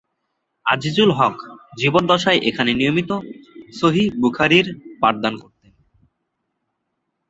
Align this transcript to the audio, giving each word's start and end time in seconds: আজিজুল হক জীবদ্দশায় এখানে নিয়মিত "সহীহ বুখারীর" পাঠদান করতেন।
আজিজুল 0.65 1.09
হক 1.11 1.35
জীবদ্দশায় 1.77 2.39
এখানে 2.49 2.71
নিয়মিত 2.73 3.11
"সহীহ 3.73 4.07
বুখারীর" 4.21 4.67
পাঠদান 5.01 5.33
করতেন। 5.37 5.71